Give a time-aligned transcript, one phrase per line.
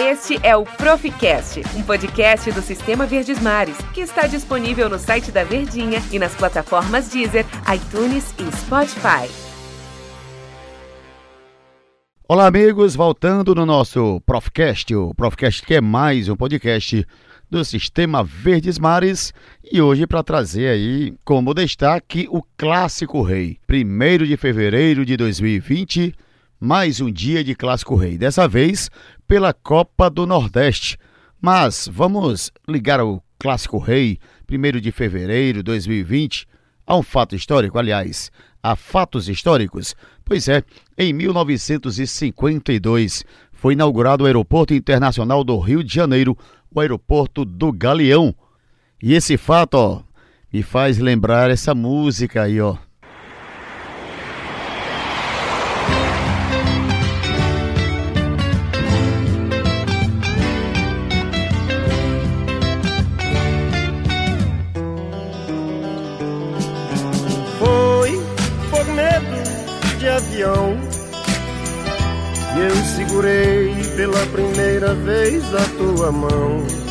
[0.00, 5.32] Este é o Proficast, um podcast do Sistema Verdes Mares, que está disponível no site
[5.32, 7.44] da Verdinha e nas plataformas Deezer,
[7.74, 9.28] iTunes e Spotify.
[12.28, 17.04] Olá, amigos, voltando no nosso Profcast, o Profcast que é mais um podcast
[17.50, 19.34] do Sistema Verdes Mares
[19.64, 26.14] e hoje para trazer aí como destaque o Clássico Rei, 1 de fevereiro de 2020,
[26.60, 28.90] mais um dia de Clássico Rei, dessa vez
[29.28, 30.96] pela Copa do Nordeste.
[31.40, 34.18] Mas vamos ligar ao Clássico Rei,
[34.50, 36.48] 1 de fevereiro de 2020,
[36.86, 39.94] a um fato histórico, aliás, a fatos históricos.
[40.24, 40.64] Pois é,
[40.96, 46.34] em 1952 foi inaugurado o Aeroporto Internacional do Rio de Janeiro,
[46.74, 48.34] o Aeroporto do Galeão.
[49.02, 50.00] E esse fato, ó,
[50.52, 52.76] me faz lembrar essa música aí, ó.
[70.18, 70.76] Avião
[72.56, 76.87] e eu segurei pela primeira vez a tua mão.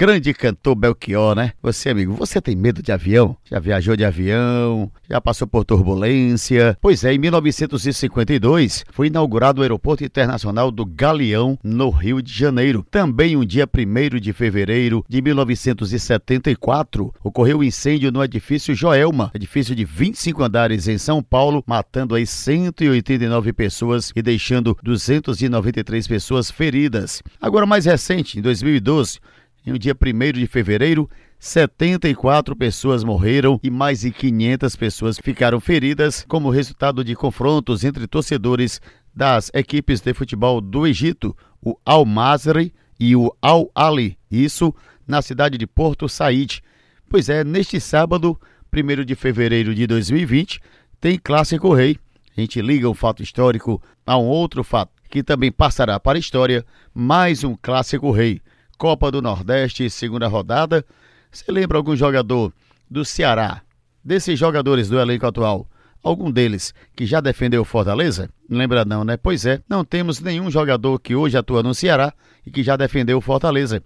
[0.00, 1.50] Grande cantor Belchior, né?
[1.60, 3.36] Você, amigo, você tem medo de avião?
[3.44, 4.92] Já viajou de avião?
[5.10, 6.78] Já passou por turbulência?
[6.80, 12.86] Pois é, em 1952 foi inaugurado o Aeroporto Internacional do Galeão, no Rio de Janeiro.
[12.88, 19.32] Também um dia 1 de fevereiro de 1974 ocorreu o um incêndio no edifício Joelma,
[19.34, 26.52] edifício de 25 andares em São Paulo, matando aí 189 pessoas e deixando 293 pessoas
[26.52, 27.20] feridas.
[27.40, 29.18] Agora mais recente, em 2012,
[29.66, 35.60] em um dia 1 de fevereiro, 74 pessoas morreram e mais de 500 pessoas ficaram
[35.60, 38.80] feridas como resultado de confrontos entre torcedores
[39.14, 44.74] das equipes de futebol do Egito, o Al Masry e o Al Ali, isso
[45.06, 46.62] na cidade de Porto Said.
[47.08, 48.38] Pois é, neste sábado,
[48.72, 50.60] 1 de fevereiro de 2020,
[51.00, 51.96] tem Clássico Rei.
[52.36, 56.20] A gente liga um fato histórico a um outro fato que também passará para a
[56.20, 56.64] história,
[56.94, 58.42] mais um Clássico Rei.
[58.78, 60.84] Copa do Nordeste, segunda rodada.
[61.32, 62.52] Você lembra algum jogador
[62.88, 63.60] do Ceará,
[64.04, 65.66] desses jogadores do elenco atual?
[66.00, 68.30] Algum deles que já defendeu Fortaleza?
[68.48, 69.16] Lembra não, né?
[69.16, 72.14] Pois é, não temos nenhum jogador que hoje atua no Ceará
[72.46, 73.82] e que já defendeu Fortaleza.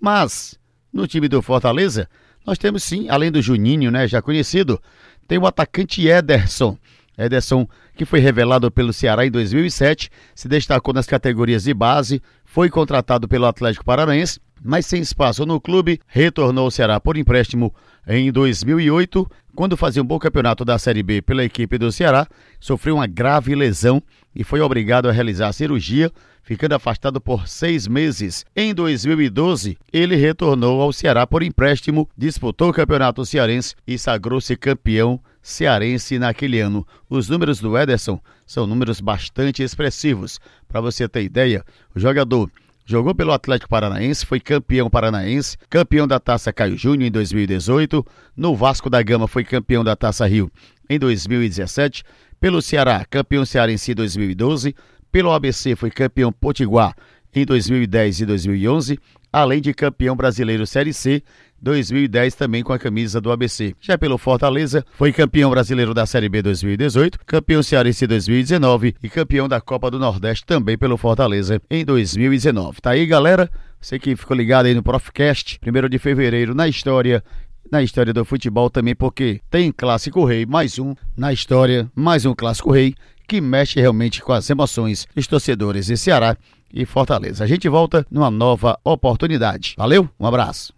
[0.00, 0.58] Mas,
[0.92, 2.08] no time do Fortaleza,
[2.44, 4.82] nós temos sim, além do Juninho, né, já conhecido,
[5.28, 6.76] tem o atacante Ederson.
[7.16, 12.20] Ederson, que foi revelado pelo Ceará em 2007, se destacou nas categorias de base,
[12.52, 17.74] foi contratado pelo Atlético Paranaense, mas sem espaço no clube, retornou ao Ceará por empréstimo
[18.06, 22.26] em 2008, quando fazia um bom campeonato da Série B pela equipe do Ceará,
[22.60, 24.02] sofreu uma grave lesão
[24.36, 28.44] e foi obrigado a realizar a cirurgia, ficando afastado por seis meses.
[28.54, 35.18] Em 2012, ele retornou ao Ceará por empréstimo, disputou o campeonato cearense e sagrou-se campeão
[35.42, 36.86] cearense naquele ano.
[37.10, 40.38] Os números do Ederson são números bastante expressivos.
[40.68, 41.64] Para você ter ideia,
[41.94, 42.50] o jogador
[42.84, 48.04] Jogou pelo Atlético Paranaense, foi campeão paranaense, campeão da Taça Caio Júnior em 2018,
[48.36, 50.50] no Vasco da Gama foi campeão da Taça Rio
[50.90, 52.02] em 2017,
[52.40, 54.74] pelo Ceará, campeão cearense em 2012,
[55.12, 56.96] pelo ABC foi campeão potiguar
[57.32, 58.98] em 2010 e 2011,
[59.32, 61.22] além de campeão brasileiro Série C
[61.62, 63.74] 2010 também com a camisa do ABC.
[63.80, 69.48] Já pelo Fortaleza, foi campeão brasileiro da Série B 2018, campeão cearense 2019 e campeão
[69.48, 72.80] da Copa do Nordeste também pelo Fortaleza em 2019.
[72.80, 73.48] Tá aí, galera?
[73.80, 77.22] Você que ficou ligado aí no Profcast, primeiro de fevereiro na história
[77.70, 82.34] na história do futebol também, porque tem Clássico Rei, mais um na história, mais um
[82.34, 82.94] Clássico Rei,
[83.26, 86.36] que mexe realmente com as emoções dos torcedores de Ceará
[86.70, 87.44] e Fortaleza.
[87.44, 89.74] A gente volta numa nova oportunidade.
[89.78, 90.74] Valeu, um abraço.